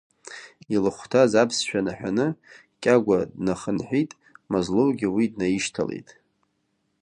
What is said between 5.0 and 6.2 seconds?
уи днаишьҭалеит.